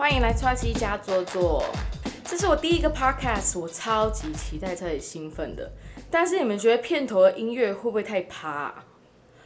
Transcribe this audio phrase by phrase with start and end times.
[0.00, 1.62] 欢迎来川西家坐坐。
[2.24, 5.70] 这是我第一个 podcast，我超级期待、超级兴奋的。
[6.10, 8.74] 但是你们觉得片头的音乐会不会太趴、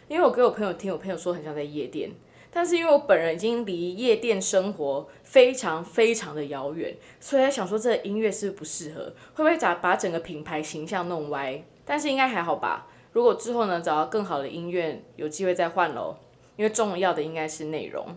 [0.06, 2.12] 因为我给我朋友听，我朋友说很像在夜店，
[2.52, 11.64] 但是因为我本人已经离夜店生活非常非常的遥远，所以在想说这个音乐是不是不适合，会不会把把整个品牌形象弄歪？
[11.84, 12.86] 但是应该还好吧。
[13.10, 16.16] 如果之后呢找到更好的音乐，有机会再换喽。
[16.56, 18.16] 因为重要的应该是内容。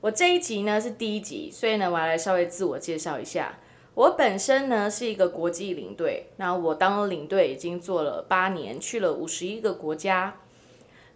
[0.00, 3.58] 我这一集呢是第一集，所以呢我要来稍微自我介绍一下。
[3.94, 10.40] 我本身呢是一个国际领队，那我当了领队已经做了八年，去了五十一个国家。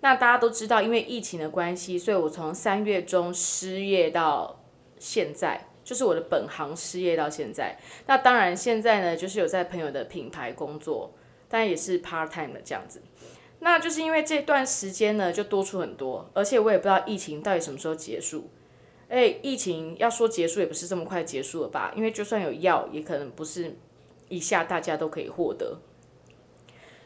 [0.01, 4.61] 那大家都知道，因为疫情的关系，所以我从三月中失业到
[4.99, 7.79] 现在，就是我的本行失业到现在。
[8.07, 11.15] 那当然现在呢，就是有在朋友的品牌工作，
[11.49, 13.01] 但也是 part time 的这样子。
[13.61, 18.51] 那就是因为这段时间呢，就多出很多，而且我也不知道疫情到底什么时候结束。
[19.15, 21.93] 哎，疫情要说结束也不是这么快结束了吧？
[21.95, 23.77] 因为就算有药，也可能不是
[24.29, 25.79] 一下大家都可以获得。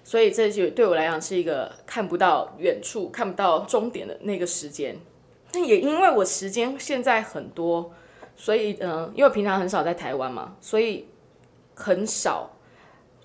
[0.02, 4.98] 所以这就对我来讲是一个看不到远处、看不到终点的那个时间。
[5.52, 7.92] 那也因为我时间现在很多，
[8.34, 11.08] 所以嗯，因为平常很少在台湾嘛，所以
[11.74, 12.54] 很少。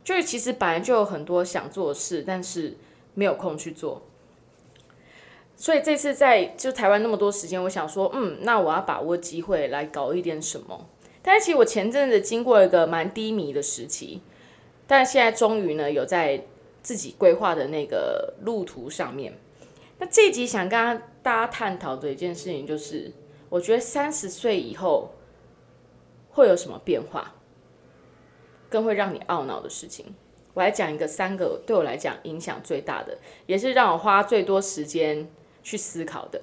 [0.04, 2.76] 就是其实本来就有很多想做的事，但是
[3.14, 4.02] 没有空去做。
[5.56, 10.90] 所以这次在就台湾那么多时间，我想说，嗯，那我要把握机会来搞一点什么。
[11.22, 14.22] 但是其实我前阵子经过一个蛮低迷的时期，
[14.86, 16.44] 但现在终于呢有在
[16.82, 19.38] 自己规划的那个路途上面。
[20.00, 23.10] 那这集想跟大家探讨的一件事情，就是
[23.48, 25.14] 我觉得三十岁以后
[26.32, 27.36] 会有什么变化，
[28.70, 30.14] 更会让你懊恼的事情。
[30.54, 35.30] 我来讲一个三个对我来讲影响最大的，也是让我花最多时间。
[35.64, 36.42] 去思考的，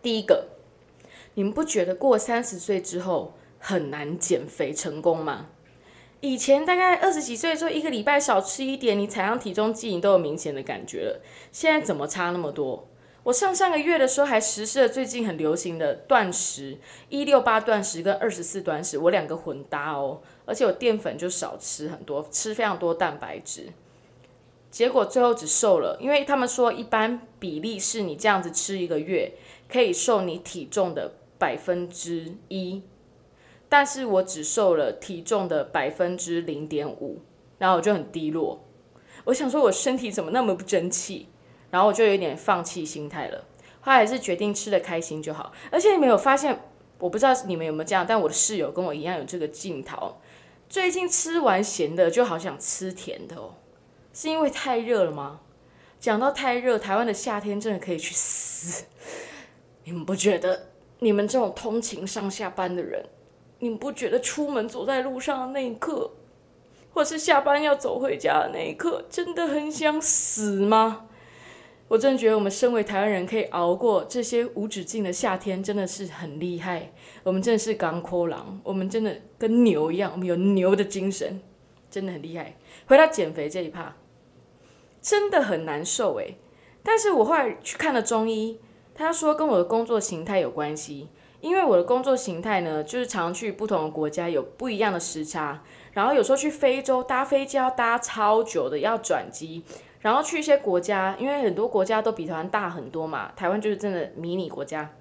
[0.00, 0.46] 第一个，
[1.34, 5.48] 你们不觉得过三十岁之后很难减肥成功吗？
[6.20, 11.20] 以前大概二十几岁的时候，一个礼拜少吃一点，你踩上体重计，你都有明显的感觉了。
[11.50, 12.88] 现在怎么差那么多？
[13.24, 23.68] 我上上个月的时候还实施了最近很流行的断食，一六八断食跟二十四断食，我两个混搭哦，而且我淀粉就少吃很多，吃非常多蛋白质。
[24.72, 29.34] 结果最后只瘦了，因为他们说一般比例是你这样子吃一个月
[29.68, 32.82] 可以瘦你体重的百分之一，
[33.68, 37.20] 但是我只瘦了体重的百分之零点五，
[37.58, 38.64] 然后我就很低落，
[39.24, 41.28] 我想说我身体怎么那么不争气，
[41.70, 43.44] 然后我就有点放弃心态了，
[43.82, 46.58] 后来还是决定吃的开心就好，而且你们有发现，
[46.98, 50.16] 我不知道你们有没有这样，但我的室友跟我一样有这个镜头，
[50.70, 53.56] 最近吃完咸的就好想吃甜的哦。
[54.12, 55.40] 是因为太热了吗？
[56.00, 58.84] 讲到太热，台湾的夏天真的可以去死。
[59.84, 60.68] 你们不觉得？
[60.98, 63.04] 你们这种通勤上下班的人，
[63.58, 66.12] 你们不觉得出门走在路上的那一刻，
[66.92, 71.08] 或是下班要走回家的那一刻，真的很想死吗？
[71.88, 76.92] 我真的觉得我们身为台湾人，可以熬过这些无止境的夏天，真的是很厉害。
[77.24, 81.40] 我们真的是港口狼，我们真的跟牛一样，我们有牛的精神，
[81.90, 82.56] 真的很厉害。
[82.86, 83.96] 回到减肥这一趴。
[85.02, 86.38] 真的很难受诶。
[86.82, 88.60] 但是我后来去看了中医，
[88.94, 91.08] 他说跟我的工作形态有关系，
[91.40, 99.62] 因为我的工作形态呢，就是常去不同的国家，有不一样的时差，然后有时候去非洲搭飞机要搭超久的，要转机，
[100.00, 104.94] 然后去一些国家，因为很多国家都比台湾大很多嘛，台湾就是真的迷你国家，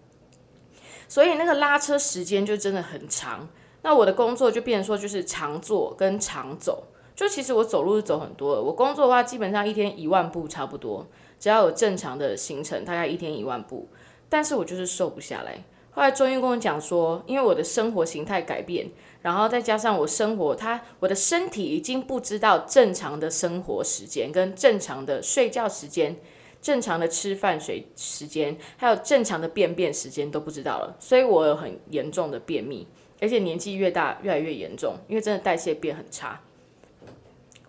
[1.07, 3.50] 所以那个拉车时间就真的很长，
[3.81, 6.83] 那我的工作就变成说就是常坐跟常走。
[7.22, 11.06] 就其实我走路是走很多的，我工作的话基本上一天一万步差不多，
[11.40, 13.88] 只要有正常的行程，大概一天一万步。
[14.28, 15.64] 但是我就是瘦不下来。
[15.92, 18.90] 后来中医跟我讲说，因为我的生活形态改变，
[19.22, 26.18] 然后再加上我生活，他我的身体已经不知道正常的生活时间、跟正常的睡觉时间、
[26.60, 32.88] 正常的吃饭水时间，还有正常的便便时间都不知道了，所以我有很严重的便秘，
[33.19, 36.42] 而且年纪越大越来越严重，因为真的代谢变很差。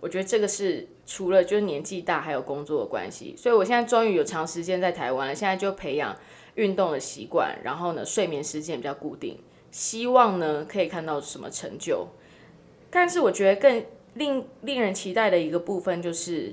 [0.03, 5.33] 我觉得这个是除了就是年纪大，还有工作的关系，所以我现在终于有长时间在台湾了。
[5.33, 6.17] 现在就培养
[6.57, 9.39] 运动的习惯，然后呢，睡眠时间比较固定，
[9.71, 12.09] 希望呢可以看到什么成就。
[12.91, 16.53] 但是我觉得更令令人期待的一个部分就是，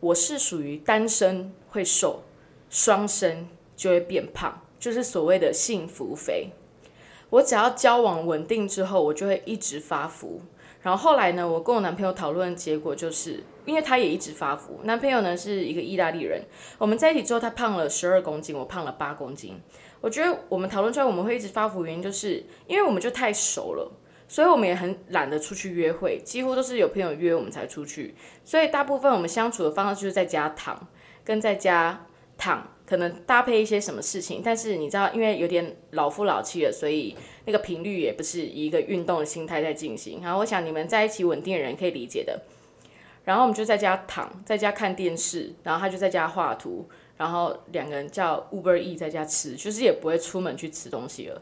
[0.00, 2.22] 我是属于单身会瘦，
[2.70, 3.46] 双身
[3.76, 6.48] 就会变胖，就是所谓的幸福肥。
[7.28, 10.40] 我只要交往稳定之后，我就会一直发福。
[10.82, 16.42] 然后后来呢，我跟我男朋友讨论的，结果就是因为他也一直发福，男朋友呢是一个意大利人，
[16.78, 19.60] 我们在一起之后，他胖了十二公斤，我胖了八公斤。
[20.00, 23.92] 我觉得我们讨论出来我们会一直发福，原因就是因为我们就太熟了，
[24.26, 30.88] 所以我们也很懒得出去约会，几乎都是有朋友约我们才出去，所以大部分我们相处的方式就是在家躺，
[31.22, 32.04] 跟在家
[32.42, 32.68] 躺。
[32.84, 37.16] 可能搭配一些什么事情，但是你知道，因为有点老夫老妻了，所以
[37.46, 40.20] 那个频率也不是以一个运动的心态在进行。
[40.22, 42.42] 然后我想你们在一起稳定的人可以理解的。
[43.24, 46.86] 然后我们就在家躺，在家看电视，然后他就在家画图，
[47.16, 51.40] 然后两个人叫 Uber E 在家吃，就是也不会出门去吃东西了。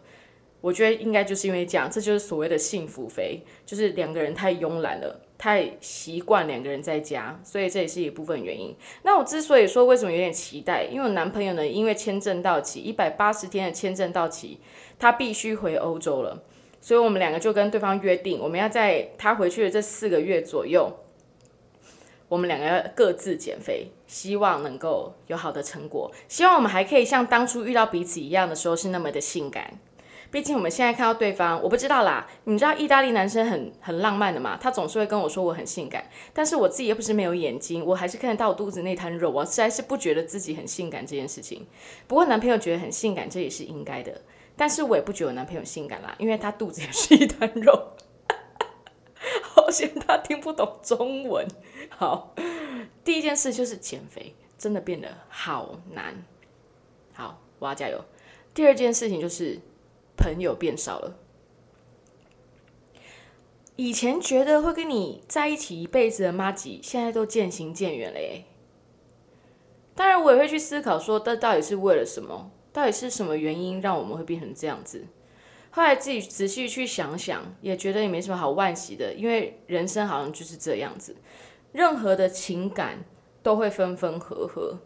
[0.60, 5.20] 我觉得应该就是因为这样，这就是所谓的幸福肥，就是两个人太慵懒了。
[5.40, 8.76] 太习惯两个人在家，所以这也是一部分原因。
[9.04, 14.60] 那我之所以说为什么有点期待，因为我男朋友呢，因为签证到期，一百八十天的签证到期，
[14.98, 16.42] 他必须回欧洲了，
[16.82, 20.94] 所以我们两个就跟对方约定，我们要在他回去的这四个月左右，
[22.28, 29.78] 我们两个要各自减肥，希望能够有好的成果，希望我们还可以像当初遇到彼此一样的时候是那么的性感。
[30.30, 32.24] 毕竟我们现在看到对方，我不知道啦。
[32.44, 34.56] 你知道意大利男生很很浪漫的嘛？
[34.60, 41.66] 他总是会跟我说我很性感，但是我自己又不是没有眼睛，我还是看得到我肚子那滩肉，我实在是不觉得自己很性感这件事情。
[42.06, 44.20] 不过男朋友觉得很性感，这也是应该的。
[44.56, 47.88] 但是我也不觉得我男朋友性感啦，因为他肚子也是一滩肉。
[49.42, 51.44] 好险他听不懂中文。
[51.88, 52.34] 好，
[53.02, 56.14] 第一件事就是减肥，真的变得好难。
[57.14, 58.04] 好，我要加油。
[58.54, 59.58] 第二件事情就是。
[60.20, 61.16] 朋友变少了，
[63.76, 68.44] 以前觉得会跟你在一起一辈子的妈吉，现在都渐行渐远了耶。
[69.94, 72.50] 当然，我也会去思考说，这到底是为了什么？
[72.70, 75.06] 到底是什么原因让我们会变成这样子？
[75.70, 81.16] 后来自己仔细去想想，也觉得也没什么好惋惜的，因为人生好像就是这样子，
[81.72, 83.04] 任何的情感
[83.42, 84.78] 都会分分合合。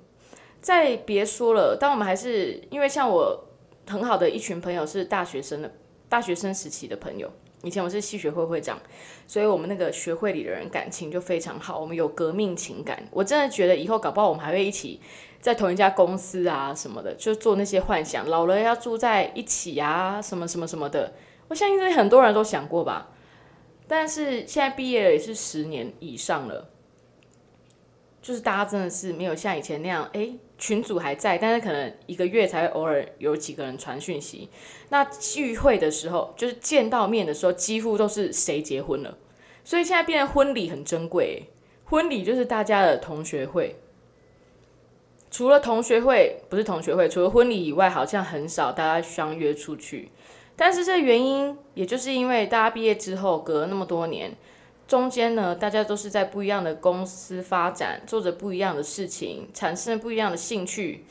[0.61, 3.49] 再别说了，当我们还是因为像我。
[3.87, 5.73] 很好的一群朋友是大学生的，
[6.09, 7.31] 大学生时期的朋友。
[7.63, 8.79] 以前我是系学会会长，
[9.27, 13.03] 所以我们那个学会里的人感情就非常好，我们有革命情感。
[13.11, 15.01] 我真的觉得以后搞不好我们还会一起
[15.41, 21.15] 在同一家公司啊什么的，就做那些幻想，老了要住在一起啊什么什么什么的。
[21.49, 23.11] 我相信这很多人都想过吧。
[23.89, 26.69] 但是现在毕业了也是十年以上了，
[28.21, 30.35] 就是大家真的是没有像以前那样哎。
[30.65, 34.49] 群组还在，但是可能一个月才会偶尔有几个人传讯息。
[34.89, 39.19] 那聚会的时候，就是见到面的时候，几乎都是谁结婚了。
[39.63, 41.51] 所以现在变成婚礼很珍贵，
[41.85, 43.77] 婚礼就是大家的同学会。
[45.31, 50.13] 除了同学会，不是同学会，除了婚礼以外，好像很少大家相约出去。
[50.57, 54.35] 但是这原因，也就是因为大家毕业之后隔了那么多年。
[54.87, 61.05] 中间呢，大家都是在不一样的公司发展，做着不一样的事情，产生不一样的兴趣，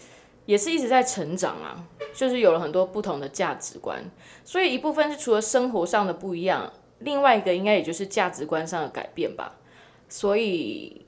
[0.46, 1.88] 也是一直在成长啊。
[2.14, 4.04] 就是有了很多不同的价值观，
[4.46, 9.56] 所以一部分是除了生活上的不一样，另外一个应该也就是价值观上的改变吧。
[10.08, 11.04] 所以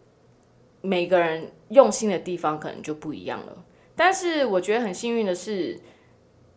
[0.82, 3.64] 每个人用心的地方可能就不一样了。
[3.96, 5.80] 但是我觉得很幸运的是，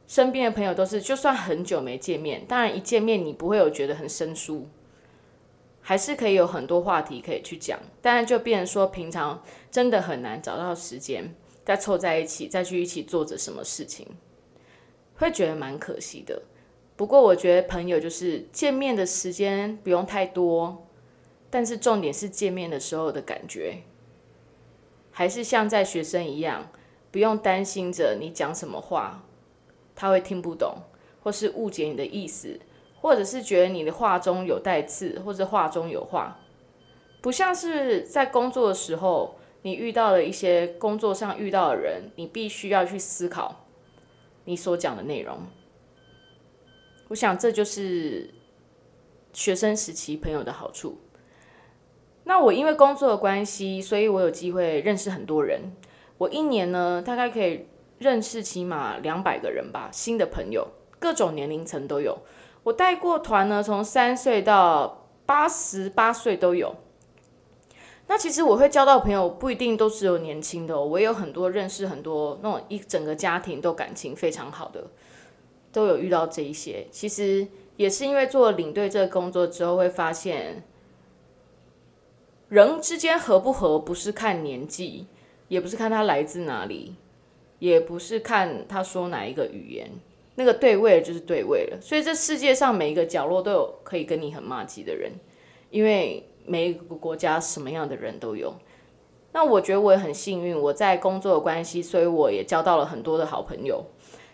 [0.06, 4.66] 身边的朋友都是，就算很久没见面，当然一见面你不会有觉得很生疏。
[5.88, 14.06] 还是可以有很多话题可以去讲，但是就变成说，平常真的很难找到时间再凑在一起，再去一起做着什么事情，
[15.16, 16.42] 会觉得蛮可惜的。
[16.94, 20.86] 不过我觉得朋友就是见面的时间不用太多，
[21.48, 23.78] 但是重点是见面的时候的感觉，
[25.10, 26.70] 还是像在学生一样，
[27.10, 29.24] 不用担心着你讲什么话
[29.96, 30.82] 他会听不懂，
[31.22, 32.60] 或是误解你的意思。
[33.00, 36.40] 或者是觉得你的话中有带刺，或者话中有话，
[37.20, 43.66] 不像是在工作的时候，你遇到了一些工作上遇到的人，你必须要去思考
[44.44, 45.38] 你所讲的内容。
[47.08, 48.34] 我想这就是
[49.32, 50.98] 学生时期朋友的好处。
[52.24, 55.72] 那我因为工作的关系，所以我有机会认识很多人。
[56.18, 57.66] 我一年呢，大概可以
[57.98, 62.18] 认识起码两百个人吧，新的朋友，各种年龄层都有。
[62.68, 66.74] 我带过团呢，从三岁到八十八岁都有。
[68.08, 74.86] 那其实我会交到朋友，不一定都是有年轻的，我也有很多认识很多那种一整个家庭都感情非常好的，
[75.72, 76.86] 都有遇到这一些。
[76.90, 80.62] 其实也是因为做领队这个工作之后，会发现
[82.50, 85.06] 人之间合不合，不是看年纪，
[85.48, 86.96] 也不是看他来自哪里，
[87.60, 89.90] 也不是看他说哪一个语言。
[90.38, 95.10] 那个对位就是对位了，所以这世界上每一个角落都有可以跟你很骂鸡的人，
[95.68, 98.54] 因为每一个国家什么样的人都有。
[99.32, 103.84] 那我觉得我也很幸运，我在工作的关系，所以我也交到了很多的好朋友。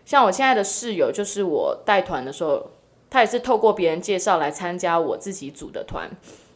[0.05, 2.71] 像我现在的室友，就是我带团的时候，
[3.09, 6.11] 他也是透过别人介绍来参加我自己组的团，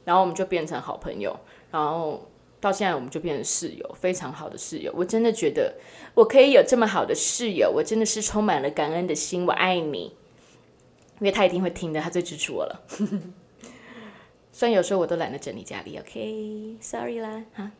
[0.05, 1.35] 然后我们就变成好朋友，
[1.71, 2.21] 然后
[2.61, 4.93] 到现在我们就变成室友，非常好的室友。
[4.97, 5.75] 我真的觉得
[6.15, 9.47] 我可以有这么好的室友，我真的是充满了感恩的心。
[9.47, 10.17] 我爱你，
[11.21, 12.85] 因为他一定会听的，他最支持我了。
[14.53, 17.71] 虽然有时候我都懒得整理家里，OK，Sorry 啦，哈。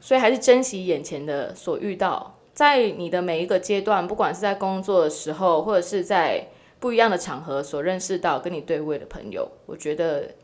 [0.00, 10.34] 所以还是珍惜眼前的所遇到，在你的每一个阶段，不管是在工作的时候，或者是在不一样的场合所认识到跟你对位的朋友，我觉得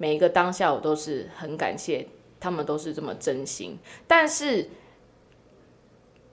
[0.00, 2.08] 每一个当下我都是很感谢
[2.40, 3.78] 他们，都是这么真心。
[4.06, 4.70] 但是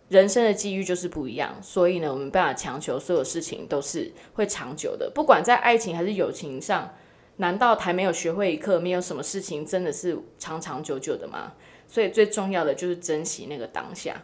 [0.07, 6.93] 人生的机遇就是不一样，所以呢，我们办法强求所有事情都是会长久的，不管在爱情还是友情上，
[7.35, 8.79] 难道还没有学会一课？
[8.79, 11.51] 没有什么事情真的是长长久久的吗？
[11.89, 14.23] 所以最重要的就是珍惜那个当下，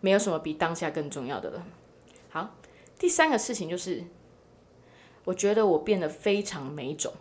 [0.00, 1.66] 没有什么比当下更重要的了。
[2.30, 2.56] 好，
[2.98, 4.04] 第三个事情就是，
[5.24, 7.12] 我觉得我变得非常美种。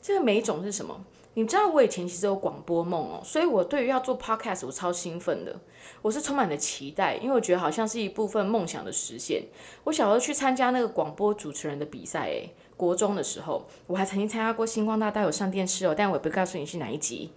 [0.00, 1.04] 这个美种是什么？
[1.34, 5.60] 你知道我以前其实有广播梦哦，所以我对于要做 podcast 我超兴奋的，
[6.02, 9.44] 我是充满了期待，因为我觉得好像是一部分梦想的实现。
[9.84, 17.30] 我小时候去参加那个广播主持人的比赛，诶，国中的时候，我还曾经参加过星光大道有上电视哦，但我也不告诉你是哪一集。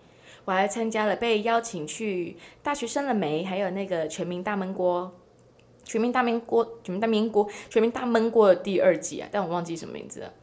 [0.45, 3.43] 我还参加了被邀请去大学生了没？
[3.43, 5.11] 还有那个全民大闷锅，
[5.83, 10.33] 全民大闷锅，全民大闷锅，全民大闷锅的第二季啊，但我忘记什么名字了。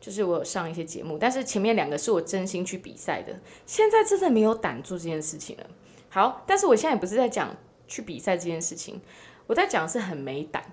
[0.00, 5.66] 就是我有上一些节目，但是前面两个是我真心去比赛的，现在真的没有胆做这件事情了。
[6.08, 7.54] 好，但是我现在也不是在讲
[7.86, 9.00] 去比赛这件事情，
[9.46, 10.72] 我在讲是很没胆，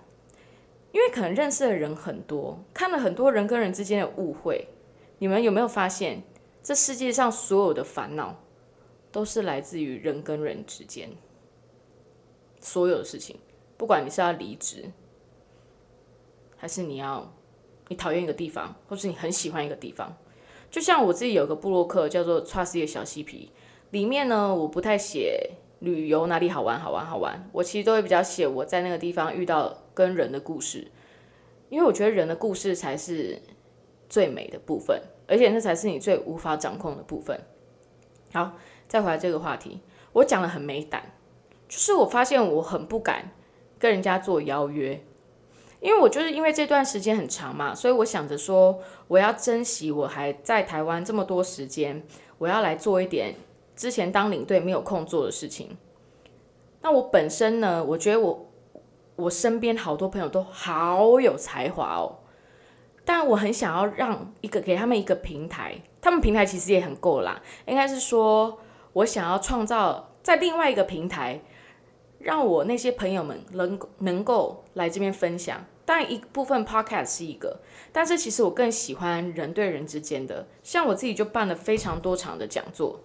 [0.91, 4.69] 因为可能认识的人很多，看了很多人跟人之间的误会。
[5.19, 6.23] 你们有没有发现，
[6.63, 8.43] 这世界上所有的烦恼？
[9.09, 11.09] 都是来自于人跟人之间
[12.59, 13.39] 所有的事情，
[13.75, 14.91] 不管你是要离职，
[16.55, 17.33] 还是你要
[17.89, 20.15] 你讨厌一个地方，或是你很喜欢一个地方。
[20.69, 23.51] 就像我自己有个部落客叫做“Trust 的小嬉皮”，
[23.91, 30.91] 里面呢，我不太写旅游哪里好玩好玩好玩，我其实都会比较写我在那个地方遇到跟人的故事，
[31.69, 33.41] 因为我觉得人的故事才是
[34.09, 37.39] 最美的部分，而且那才是你最无法掌控的部分。
[38.33, 38.53] 好。
[38.89, 39.81] 再回来这个话题，
[40.13, 41.11] 我讲的很没胆，
[41.67, 43.31] 就是我发现我很不敢
[43.77, 45.03] 跟人家做邀约，
[45.79, 52.03] 因为我就是因为这段时间很长嘛，所以我想着说我要珍惜我还在台湾这么多时间，
[52.37, 53.35] 我要来做一点
[53.75, 55.77] 之前当领队没有空做的事情。
[56.81, 58.49] 那我本身呢，我觉得我
[59.15, 62.19] 我身边好多朋友都好有才华哦，
[63.05, 68.59] 但我很想要让一个给他们一个平台，他们平台其实也很够啦，应该是说。
[68.93, 71.39] 我想要创造在另外一个平台，
[72.27, 75.65] 让我那些朋友们能能够来这边分享。
[75.85, 77.61] 但一部分 podcast 是一个，
[77.93, 80.45] 但是其实我更喜欢人对人之间的。
[80.61, 82.99] 像我自己就办了非常多场的讲座，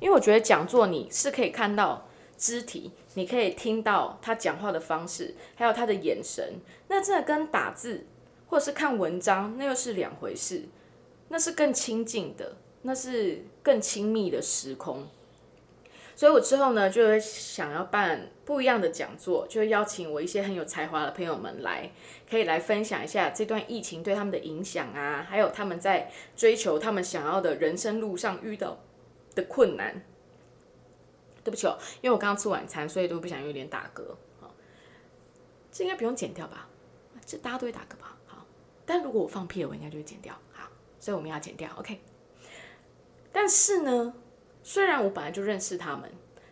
[0.00, 6.54] 因为我觉得讲座你是可以看到肢体，你可以听到他讲话的方式，还有他的眼神。
[6.88, 8.06] 那真的跟打字
[8.46, 10.62] 或者是看文章，那又是两回事。
[11.28, 15.06] 那是更亲近的，那是更亲密的时空。
[16.22, 21.90] 所以我之后呢，就会想要办不一样的讲座，就会邀请我一些很有才华的朋友们来，
[22.30, 28.78] 可以来分享一下这段疫情对他们的影响啊，还有他们在追求他们想要的人生路上遇到
[29.34, 30.00] 的困难。
[31.42, 34.04] 对不起哦，因为我刚刚吃晚餐，所以都不想有点打嗝。
[34.40, 34.54] 好，
[35.72, 36.68] 这应该不用剪掉吧？
[37.26, 38.16] 这大家都会打嗝吧？
[38.26, 38.46] 好，
[38.86, 40.32] 但如果我放屁了，我应该就会剪掉。
[40.52, 40.68] 好，
[41.00, 42.00] 所以我们要剪掉，OK。
[43.32, 44.14] 但是呢？
[44.62, 46.10] 虽然我本来就认识他们，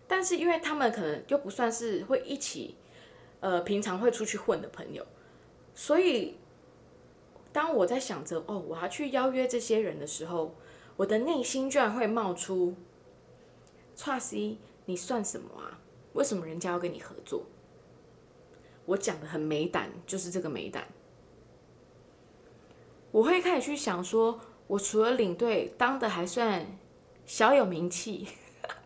[0.09, 2.77] 但是因为他们可能又不算是会一起，
[3.39, 5.07] 呃，平常会出去混的朋友，
[5.75, 6.37] 所以
[7.53, 10.57] 当我在想着哦，我要去邀约这些人的时候，
[10.97, 12.75] 我的内心居然会冒出
[13.97, 15.79] t r u s 你算什么啊？
[16.15, 17.45] 为什么人家要跟你合作？
[18.87, 20.89] 我讲的很没胆，就是这个没胆。
[23.13, 26.67] 我会开始去想说，我除了领队当的还算。
[27.31, 28.27] 小有名气，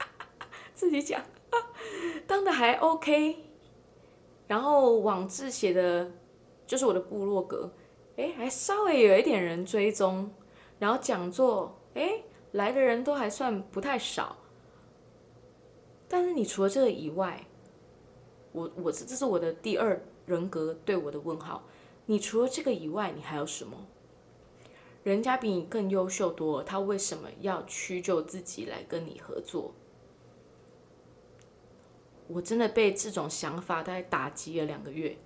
[0.76, 1.24] 自己讲，
[2.26, 3.38] 当的还 OK，
[4.46, 6.10] 然后网志写的，
[6.66, 7.72] 就是我的部落格，
[8.18, 10.30] 哎，还稍微有一点人追踪，
[10.78, 12.22] 然后讲座，哎，
[12.52, 14.36] 来的人都还算不太少。
[16.06, 17.46] 但是你除了这个以外，
[18.52, 21.62] 我我这这是我的第二人格对我的问号，
[22.04, 23.86] 你除了这个以外，你还有什么？
[25.04, 29.72] 人家比你更优秀多，他为什么要屈就自己来跟你合作？
[32.26, 35.18] 我真的被这种想法大概打击了两个月，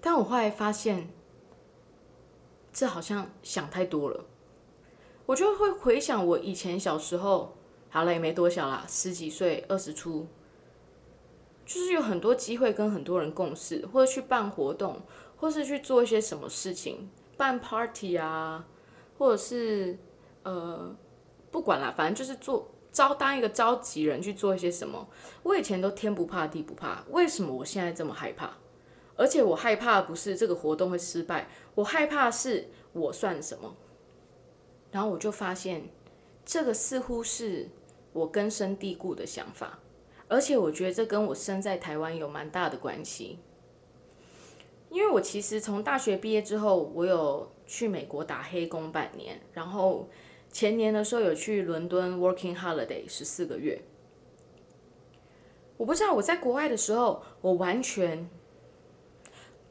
[0.00, 1.10] 但我后来发现，
[2.72, 4.24] 这好像想太多了。
[5.26, 7.54] 我就会回想我以前小时候，
[7.90, 10.26] 好了也没多小啦，十几岁、二十出，
[11.66, 15.02] 就是有很多机会跟很多人共事，或者去办活动，
[15.36, 17.10] 或是去做一些什么事情。
[17.36, 18.66] 办 party 啊，
[19.18, 19.98] 或者是
[20.42, 20.96] 呃，
[21.50, 25.06] 不管啦，反正就是做招当一个召集人去做一些什么。
[25.42, 28.50] 我以前都天不怕地不怕，为什么我现在这么害怕？
[29.16, 33.74] 而且我害怕不是这个活动会失败，我害怕是我算什么。
[34.90, 35.88] 然后我就发现，
[36.44, 37.68] 这个似乎是
[38.12, 39.78] 我根深蒂固的想法，
[40.28, 43.38] 而且我觉得这跟我生在台湾有蛮大的关系。
[44.90, 50.08] 因为我其实从大学毕业之后，我有去美国打黑工半年，然后
[50.50, 53.82] 前年的时候有去伦敦 working holiday 十四个月。
[55.76, 58.30] 我不知道我在国外的时候，我完全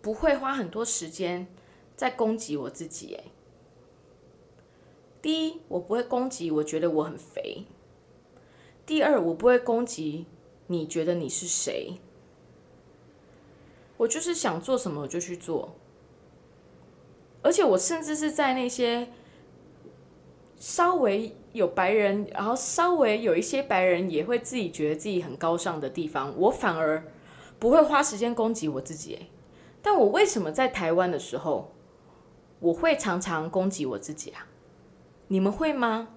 [0.01, 1.47] 不会花很多时间
[1.95, 3.15] 在攻击我自己。
[3.15, 3.23] 哎，
[5.21, 7.65] 第一，我不会攻击我觉得我很肥；
[8.85, 10.27] 第二，我不会攻击
[10.67, 11.93] 你觉得你是谁。
[13.97, 15.73] 我就是想做什么我就去做，
[17.41, 19.07] 而且我甚至是在那些
[20.57, 27.05] 稍微有白人，然后稍微有一些白人也会自己觉得自己很高尚的地方，我反而
[27.57, 29.27] 不会花时间攻击我自己。
[29.81, 31.71] 但我为什么在台湾的时候，
[32.59, 34.47] 我会常常攻击我自己啊？
[35.27, 36.09] 你们会吗？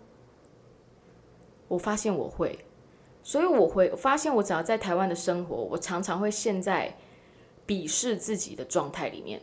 [1.69, 2.65] 我发现我会，
[3.23, 6.97] 所以我会发现我只要在台湾的生活，我常常会陷在。
[7.69, 9.43] 鄙视自己的状态里面，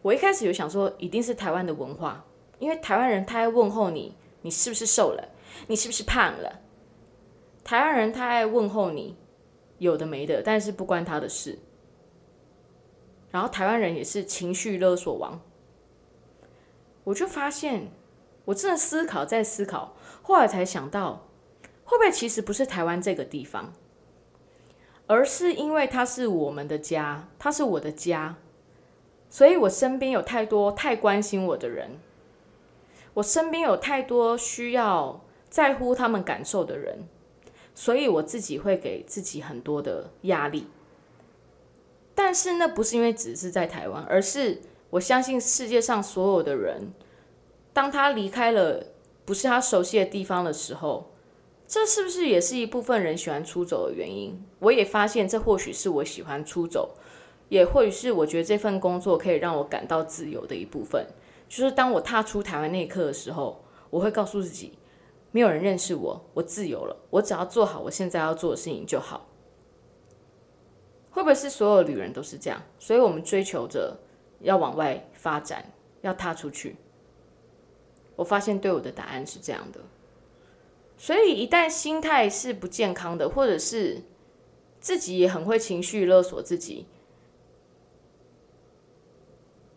[0.00, 2.24] 我一开始有想说，一定是台湾的文化，
[2.60, 5.28] 因为台湾人他爱问候你，你是不是瘦了，
[5.66, 6.60] 你是不是胖了？
[7.64, 9.16] 台湾人他爱问候你，
[9.78, 11.58] 有的没的，但是不关他的事。
[13.32, 15.40] 然后台湾人也是情绪勒索王，
[17.02, 17.88] 我就发现，
[18.44, 21.26] 我真的思考再思考，后来才想到，
[21.84, 23.72] 会不会其实不是台湾这个地方？
[25.08, 28.36] 而是因为它是我们的家，它是我的家，
[29.30, 31.98] 所以我身边有太多太关心我的人，
[33.14, 37.06] 我身边有太多需要在乎他们感受的人，
[37.74, 40.66] 所以我自己会给自己很多的压力。
[42.14, 46.92] 但是那不是因为只是在台湾，而是我相信世界上所有的人，
[47.72, 48.82] 当他离开了
[49.24, 51.12] 不是他熟悉的地方的时候。
[51.68, 54.40] 这是不是也是一部分人喜欢出走的原因？
[54.60, 56.94] 我也发现，这或许是我喜欢出走，
[57.48, 61.04] 也或许是我觉得这份工作可以让我感到自由的一部分。
[61.48, 64.78] 就是当我踏出台湾那一刻的时候，我会告诉自己，
[65.32, 69.28] 没有人认识我，我自由了，我只要做好我现在要做的事情就好。
[71.10, 72.62] 会不会是所有旅人都是这样？
[72.78, 73.96] 所以我们追求着
[74.40, 76.76] 要往外发展，要踏出去。
[78.14, 79.80] 我发现对我的答案是这样的。
[80.98, 84.02] 所以，一旦心态是不健康的，或者是
[84.80, 86.86] 自己也很会情绪勒索自己，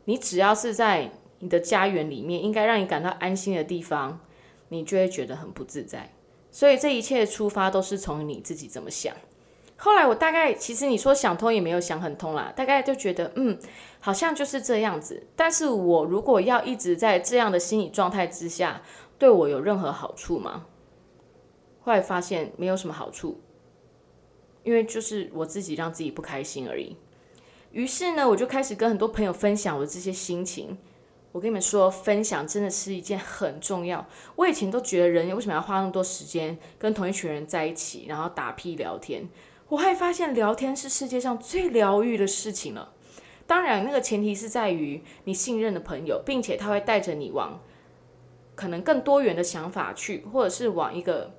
[0.06, 4.22] 你只要是在你的家园里面，应该让你感到安心的地方，
[4.70, 6.14] 你就会觉得很不自在。
[6.52, 9.14] 所以，这一切的出发都是从你自己怎么想。
[9.76, 13.58] 后来，我大概其实你说想通也没有想很通啦，大概就觉得嗯，
[14.00, 15.28] 好像就是这样子。
[15.36, 18.82] 但是我如果要一直在这样的心理状态之下，
[19.18, 20.66] 对我有任何好处吗？
[21.82, 23.40] 后来发现没有什么好处，
[24.64, 26.96] 因为就是我自己让自己不开心而已。
[27.72, 30.78] 于是呢，我就开始跟很多朋友分享我的这些心情。
[31.32, 34.08] 我跟你们说，分享真的是一件很重要。
[34.36, 39.30] 我以前都觉得人为什么要花那么多时间跟同一群人在一起，然后打屁聊天？
[39.68, 42.94] 我还发现聊天是世界上最疗愈的事情了。
[43.46, 47.62] 当然，那个前提是在于你信任的朋友，并且他会带着你往
[48.56, 51.36] 可能更多元的想法去，或者是往一个。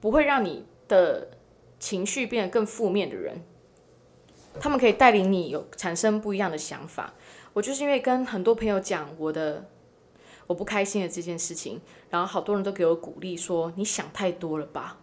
[0.00, 1.30] 不会让你的
[1.78, 3.42] 情绪变得更负面的人，
[4.58, 7.14] 他们可以带领你有产生不一样的想法。
[7.52, 9.68] 我就是因为跟很多朋友讲我的
[10.46, 14.98] 我不开心的这件事情，然后好多人都给我鼓励说：“你想太多了吧？”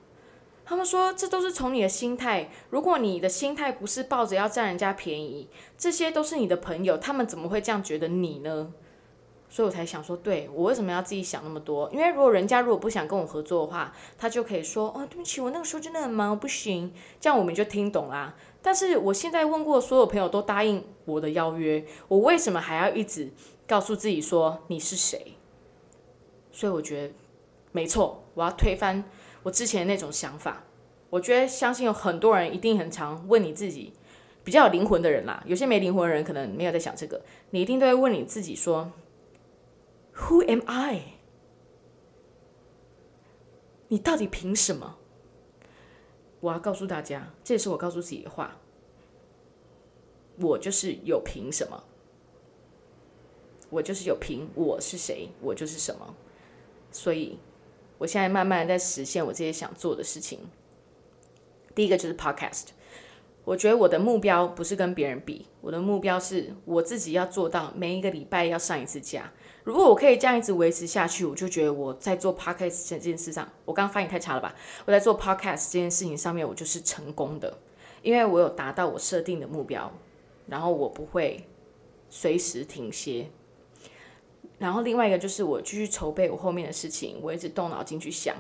[0.66, 2.50] 他们说这都是从你的心态。
[2.70, 8.74] 如果你的心态不是抱着要占人家便宜，这些都是你的朋友，他们怎么会这样觉得你呢？
[9.50, 11.90] 所以我才想说，对我为什么要自己想那么多？
[11.92, 18.36] 因为如果人家如果不想跟我合作的话，他就可以说，哦，对不起，我那个时候真的很忙，不行，这样我们就听懂啦。
[18.62, 23.32] 但是我现在问过所有朋友都答应我的邀约，我为什么还要一直
[23.66, 25.34] 告诉自己说你是谁？
[26.52, 27.14] 所以我觉得
[27.72, 29.04] 没错，我要推翻
[29.44, 30.64] 我之前那种想法。
[31.10, 33.94] 我觉得相信有很多人一定很常问你自己，
[34.44, 38.92] 比较有灵魂的人啦，有些没灵魂的人可能没有在想这个，你一定都会问你自己说
[40.18, 41.14] ：Who am I？
[43.88, 44.98] 你到底凭什么？
[46.42, 48.58] 我要告诉大家，这也是我告诉自己的话。
[50.40, 51.84] 我就是有凭什么？
[53.70, 56.16] 我就是有凭我是谁，我就是什么。
[56.92, 57.40] 所以，
[57.98, 60.40] 我现在慢慢在实现我这些想做的事情。
[61.74, 62.68] 第一个就是 Podcast。
[63.44, 69.32] 我觉得我的目标不是跟别人比，我的目标是我自己要做到每一个礼拜要上一次架。
[69.68, 74.56] 如果我可以这样一直维持下去，我就觉得我在做 Podcast 这件事上，我刚刚发言太差了吧？
[74.86, 77.58] 我在做 Podcast 这件事情上面，我就是成功的，
[78.02, 79.92] 因为我有达到我设定的目标，
[80.46, 81.46] 然后我不会
[82.10, 83.30] 随时停歇。
[84.58, 88.38] 然后另外一个就是我继续筹备我后面的事情，我一直动脑筋去想，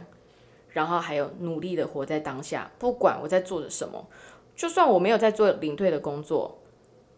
[0.70, 4.08] 然后还有努力的活在当下，不管我在做着什么。
[4.56, 6.58] 就算我没有在做领队的工作，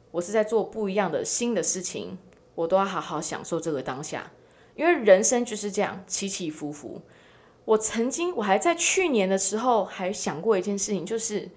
[0.09, 2.17] 我是在做不一样的新的事情，
[2.59, 4.31] 我都要好好享受这个当下，
[4.75, 7.01] 因为人生就是这样起起伏伏。
[7.63, 11.49] 我曾经，我还在去年的时候还想过一件事情，就是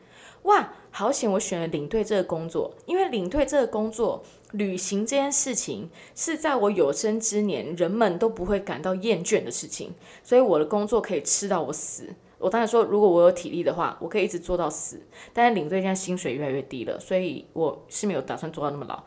[0.45, 12.15] 哇，好险我选了领队这个工作，因为领队这个工作，旅行这件事情是在我有生之年人们都不会感到厌倦的事情，所以我的工作可以吃到我死。
[12.39, 15.01] 我当然说，如果我有体力的话，我可以一直做到死。
[15.33, 19.03] 但是领队现在薪水越来越低了，所以我是没有打算做到那么老。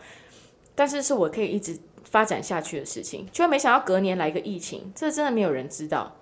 [0.75, 3.27] 但是是我可以一直发展下去的事情。
[3.31, 6.15] 就没想到隔年来个疫情，这真的没有人知道。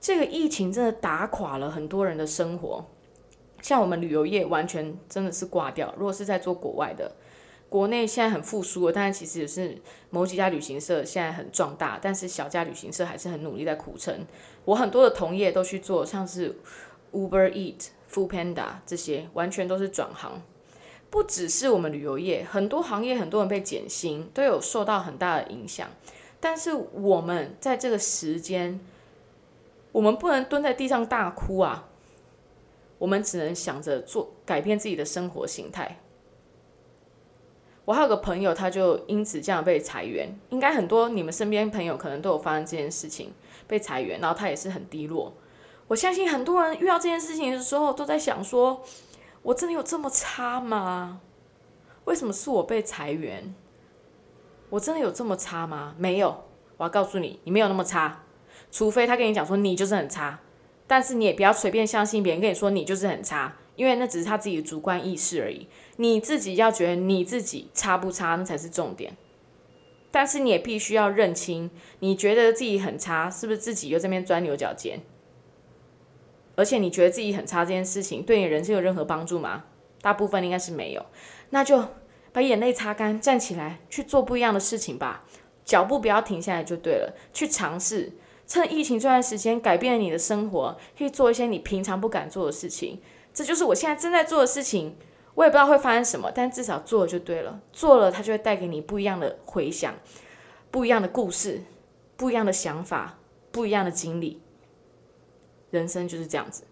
[0.00, 2.84] 这个疫情真的打垮了很多人的生活，
[3.60, 5.94] 像我们旅游业完全真的是挂掉。
[5.96, 7.10] 如果是在做国外的。
[7.68, 14.26] 国内现在很复苏了，但是其实也是某几家旅行社现在很壮大，但是小家旅行社还是很努力在苦撑。
[14.66, 16.54] 我很多的同业都去做，像是
[17.12, 20.42] Uber Eat、Food Panda 这些，完全都是转行。
[21.12, 25.90] 不只是我们旅游业，很多行业很多人被减薪，都有受到很大的影响。
[26.40, 28.80] 但是我们在这个时间，
[29.92, 31.86] 我们不能蹲在地上大哭啊，
[32.96, 35.98] 我们只能想着做改变自己的生活形态。
[37.84, 40.34] 我还有个朋友，他就因此这样被裁员。
[40.48, 43.34] 应该很多你们身边朋友可能都有发生这件事情，
[43.68, 45.34] 被裁员，然后他也是很低落。
[45.88, 48.82] 我相信很多人遇到这件事情的时候，都在想说：
[49.42, 51.20] 我真的有这么差吗？
[52.04, 53.54] 为什么是我被裁员？
[54.70, 55.94] 我真的有这么差吗？
[55.98, 56.44] 没有。
[56.76, 58.24] 我要告诉你，你没有那么差，
[58.70, 60.40] 除非他跟你讲说你就是很差。
[60.86, 65.68] 但是你也不要随便相信别人跟你说你就是很差，因为那只是他自己的主观意识而已。
[65.96, 69.16] 你自己要觉得你自己差不差，那才是重点。
[70.10, 75.00] 但是你也必须要认清，你觉得自己很差，是不是自己又这边钻牛角尖？
[76.54, 79.64] 而且你觉得自己很差这件事情，对你人生有任何帮助吗？
[80.00, 81.04] 大部分应该是没有。
[81.50, 81.84] 那就
[82.32, 85.24] 把眼泪擦干，站起来去做不一样的事情吧。
[85.64, 88.12] 脚步不要停下来就对了，去尝试。
[88.46, 93.00] 趁疫情这段时间，改变你的生活，去做一些你平常不敢做的事情。
[93.32, 94.96] 这就是我现在正在做的事情。
[95.34, 97.58] 我也不知道会发生什么，但至少做了就对了。
[97.72, 99.94] 做了，它就会带给你不一样的回响，
[100.70, 101.62] 不一样的故事，
[102.16, 103.18] 不一样的想法，
[103.50, 104.42] 不一样的经历。
[105.72, 106.62] 人生就是这样子。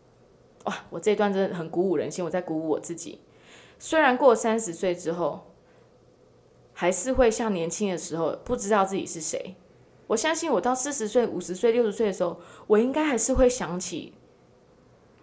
[0.66, 3.18] 哇，我这段真的很鼓舞人心，我在鼓舞我自己。
[3.80, 5.50] 虽然过三十岁之后，
[6.72, 9.56] 还是会像年轻的时候不知道自己是谁。
[10.06, 14.14] 我相信我到四十岁、五十岁、六十岁的时候，我应该还是会想起，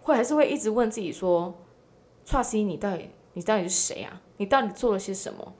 [0.02, 1.54] 会还是会一直问自己说
[2.26, 4.20] ：“蔡西，你到底？”你到底是谁啊？
[4.38, 5.54] 你到底做了些什么？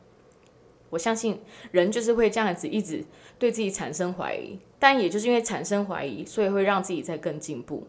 [0.90, 3.04] 我相信人就是会这样子一直
[3.38, 7.87] 对自己产生怀疑，但也就是因为产生怀疑，所以会让自己在更进步。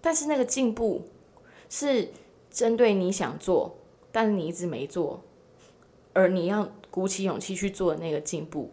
[0.00, 1.08] 但是那个进步
[1.68, 2.08] 是
[2.50, 3.76] 针对你想做，
[4.12, 5.22] 但是你一直没做，
[6.12, 8.72] 而你要鼓起勇气去做的那个进步，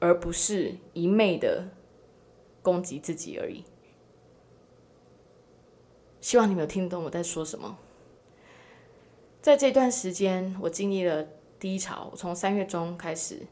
[0.00, 1.68] 而不是一昧的
[2.62, 3.64] 攻击自己而已。
[6.20, 7.78] 希望你们有听懂我在说什么。
[9.40, 11.26] 在这段时间，我经历了
[11.60, 13.46] 低潮，从三月中开始，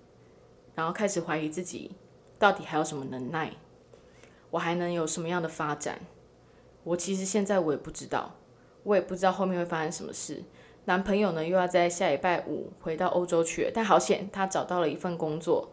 [0.74, 1.92] 然后开始怀疑自己
[2.38, 3.52] 到底还有什么能耐，
[4.50, 6.00] 我还能有什么样的发展？
[6.86, 8.36] 我其实现在我也不知道，
[8.84, 10.40] 我也不知道后面会发生什么事。
[10.84, 15.68] 男朋友呢又要在下礼拜五回到欧洲去了，但好险他找到了一份工作，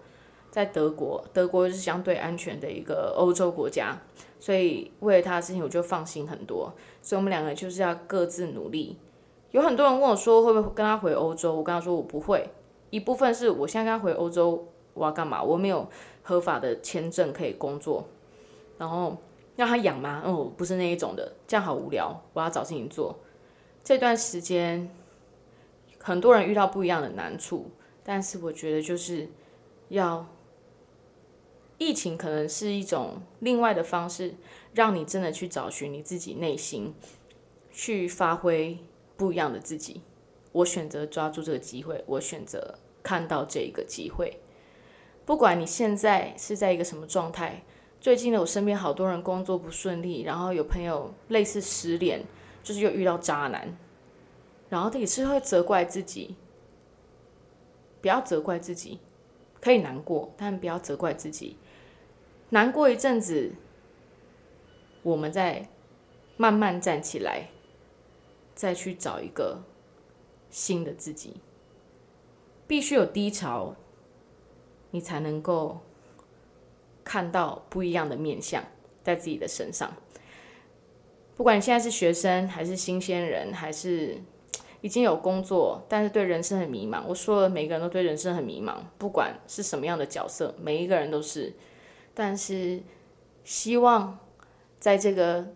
[0.50, 3.96] 在德国，德国是相对安全的一个欧洲国家，
[4.40, 6.74] 所以为了他的事情我就放心很多。
[7.04, 8.98] 所以我们两个就是要各自努力。
[9.52, 12.50] 有很多人问我说会不会跟他回欧洲，我跟他说我不会。
[12.90, 15.44] 一部分是我现在跟他回欧洲，我要干嘛？
[15.44, 15.88] 我没有
[16.24, 18.04] 合法的签证可以工作，
[18.80, 19.16] 然后
[19.56, 20.22] 让他养吗？
[20.26, 22.24] 哦，不是那一种的，这样好无聊。
[22.34, 23.20] 我要找事情做。
[23.84, 24.90] 这段时间。
[26.06, 27.72] 很多人遇到不一样的难处，
[28.04, 29.30] 但是我觉得就是
[29.88, 30.28] 要
[31.78, 34.36] 疫情可能是一种另外的方式，
[34.74, 36.94] 让你真的去找寻你自己内心，
[37.72, 38.78] 去发挥
[39.16, 40.02] 不一样的自己。
[40.52, 44.42] 我选择抓住这个机会，我选择看到这一个机会。
[45.24, 47.64] 不管你现在是在一个什么状态，
[48.04, 52.22] 最近呢，我身边好多人工作不顺利，然后有朋友类似失恋，
[52.62, 53.78] 就是又遇到渣男。
[54.68, 56.36] 然后他也是会责怪自己，
[58.02, 59.00] 不要责怪自己，
[59.62, 61.56] 可以难过，但不要责怪自己。
[62.50, 63.54] 难过一阵子，
[65.02, 65.70] 我们再
[66.36, 67.52] 慢慢站起来，
[68.54, 69.64] 再去找一个
[70.50, 71.38] 新的自己。
[72.68, 73.78] 必须有低潮，
[74.92, 75.80] 你才能够
[77.04, 78.64] 看到不一样的面相
[79.04, 79.92] 在自己的身上。
[81.36, 84.22] 不管你现在是学生，还是新鲜人，还是。
[84.82, 87.02] 已经有工作，但是对人生很迷茫。
[87.08, 91.54] 我说了，每个人都对人生很迷茫，不管是什么样的角色，每一个人都是。
[92.14, 92.84] 但是，
[93.46, 94.20] 希望
[94.80, 95.54] 在这个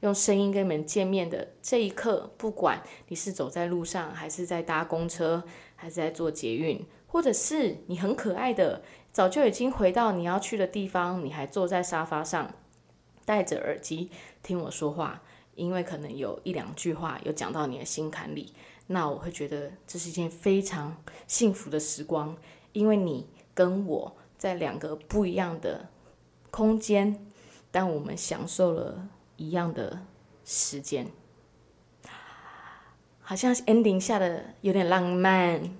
[0.00, 5.42] 用声音跟你们见面的这一刻，不管你是走在路上，还是在搭公车，
[5.74, 8.82] 还是在做捷运，或者是你很可爱的，
[9.16, 12.52] 早就已经回到你要去的地方，你还坐在沙发上，
[13.24, 14.10] 戴着耳机
[14.42, 15.22] 听我说话。
[15.54, 18.52] 因为可能有一两句话有讲到你的心坎里，
[18.88, 22.36] 那我会觉得这是一件非常幸福的时光，
[22.74, 25.88] 因为你跟我在两个不一样的
[26.50, 27.26] 空间，
[27.70, 30.00] 但我们享受了一样的
[30.44, 31.06] 时间，
[33.22, 35.74] 好像 ending 下的有点浪漫，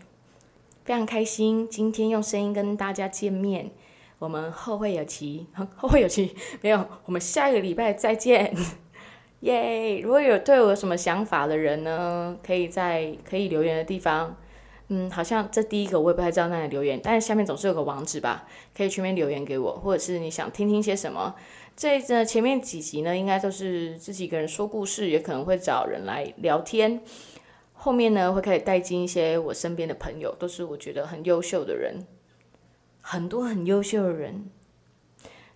[0.86, 3.72] 非常开心，今天用声音跟大家见面，
[4.20, 5.44] 我们后会有期，
[5.74, 8.54] 后会有期，没有，我们下一个礼拜再见。
[9.40, 9.98] 耶！
[9.98, 14.36] 如果有对我有什么想法的人呢，可以在可以留言的地方，
[14.86, 21.34] 嗯，好像这第一个我也不太知道那里留言，但是下面总是有个网址吧，可以全面留言给我，或者是你想听听些什么。
[21.76, 27.02] 这这前面几集呢，应该都是自己一个人说故事，也可能会找人来聊天。
[27.86, 32.04] 后面呢，会开始带进一些我身边的朋友，都是我觉得很优秀的人，
[33.00, 34.50] 很多很优秀的人。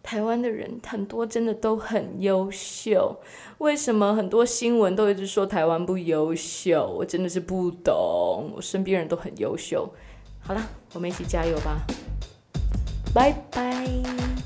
[0.00, 3.20] 台湾的人很多，真的都很优秀。
[3.58, 6.86] 为什么很多新闻都一直说台湾不优秀？
[6.98, 8.52] 我真的是不懂。
[8.54, 9.92] 我身边人都很优秀。
[10.38, 10.62] 好了，
[10.94, 11.84] 我们一起加油吧！
[13.12, 14.39] 拜拜。